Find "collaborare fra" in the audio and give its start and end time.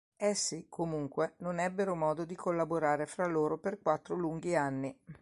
2.33-3.27